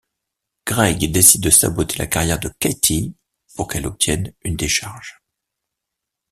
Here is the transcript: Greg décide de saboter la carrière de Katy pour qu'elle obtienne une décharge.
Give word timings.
Greg 0.65 1.11
décide 1.11 1.43
de 1.43 1.51
saboter 1.51 1.99
la 1.99 2.07
carrière 2.07 2.39
de 2.39 2.49
Katy 2.59 3.15
pour 3.55 3.67
qu'elle 3.67 3.85
obtienne 3.85 4.33
une 4.43 4.55
décharge. 4.55 5.21